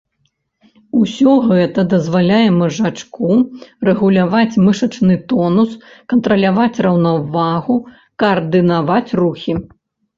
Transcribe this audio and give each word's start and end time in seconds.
Усё 1.01 1.33
гэта 1.51 1.79
дазваляе 1.93 2.47
мазжачку 2.61 3.29
рэгуляваць 3.91 4.59
мышачны 4.65 5.21
тонус, 5.35 5.79
кантраляваць 6.15 6.81
раўнавагу, 6.91 7.75
каардынаваць 8.27 9.09
рухі. 9.25 9.53